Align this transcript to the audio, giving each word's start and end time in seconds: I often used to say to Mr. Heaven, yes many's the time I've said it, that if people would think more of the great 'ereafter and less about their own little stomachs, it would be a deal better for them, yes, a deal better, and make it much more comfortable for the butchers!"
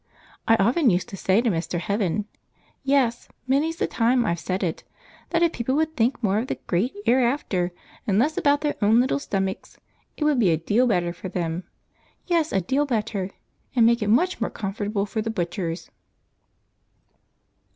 I 0.47 0.55
often 0.55 0.89
used 0.89 1.09
to 1.09 1.15
say 1.15 1.41
to 1.41 1.51
Mr. 1.51 1.77
Heaven, 1.79 2.25
yes 2.83 3.27
many's 3.45 3.75
the 3.75 3.85
time 3.85 4.25
I've 4.25 4.39
said 4.39 4.63
it, 4.63 4.83
that 5.29 5.43
if 5.43 5.53
people 5.53 5.75
would 5.75 5.95
think 5.95 6.23
more 6.23 6.39
of 6.39 6.47
the 6.47 6.55
great 6.65 6.95
'ereafter 7.05 7.71
and 8.07 8.17
less 8.17 8.35
about 8.35 8.61
their 8.61 8.73
own 8.81 8.99
little 8.99 9.19
stomachs, 9.19 9.77
it 10.17 10.23
would 10.23 10.39
be 10.39 10.49
a 10.49 10.57
deal 10.57 10.87
better 10.87 11.13
for 11.13 11.29
them, 11.29 11.65
yes, 12.25 12.51
a 12.51 12.61
deal 12.61 12.87
better, 12.87 13.29
and 13.75 13.85
make 13.85 14.01
it 14.01 14.07
much 14.07 14.41
more 14.41 14.49
comfortable 14.49 15.05
for 15.05 15.21
the 15.21 15.29
butchers!" 15.29 15.91